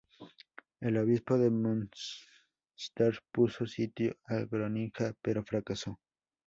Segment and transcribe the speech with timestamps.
[0.79, 5.99] El obispo de Münster puso sitio a Groninga, pero fracasó.